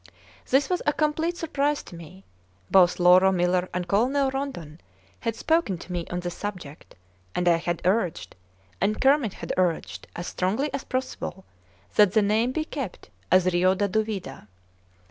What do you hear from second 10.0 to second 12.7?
as strongly as possible, that the name be